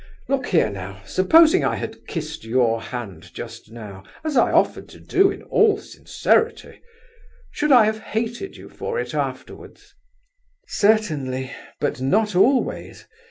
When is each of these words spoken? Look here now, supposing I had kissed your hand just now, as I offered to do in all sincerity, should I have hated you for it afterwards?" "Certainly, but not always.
Look 0.27 0.47
here 0.47 0.71
now, 0.71 0.99
supposing 1.05 1.63
I 1.63 1.75
had 1.75 2.07
kissed 2.07 2.43
your 2.43 2.81
hand 2.81 3.29
just 3.35 3.69
now, 3.71 4.03
as 4.23 4.35
I 4.35 4.51
offered 4.51 4.89
to 4.89 4.99
do 4.99 5.29
in 5.29 5.43
all 5.43 5.77
sincerity, 5.77 6.81
should 7.51 7.71
I 7.71 7.85
have 7.85 7.99
hated 7.99 8.57
you 8.57 8.67
for 8.67 8.99
it 8.99 9.13
afterwards?" 9.13 9.93
"Certainly, 10.67 11.51
but 11.79 12.01
not 12.01 12.35
always. 12.35 13.05